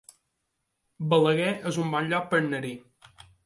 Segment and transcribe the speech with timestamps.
[1.11, 2.77] Balaguer es un bon lloc per anar-hi